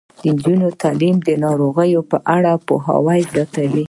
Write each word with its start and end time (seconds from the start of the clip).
د 0.21 0.23
نجونو 0.35 0.67
تعلیم 0.81 1.15
د 1.27 1.29
ناروغیو 1.45 2.01
په 2.11 2.17
اړه 2.35 2.51
پوهاوی 2.67 3.21
زیاتوي. 3.31 3.79